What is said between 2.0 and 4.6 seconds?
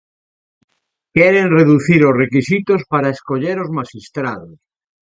os requisitos para escoller os maxistrados.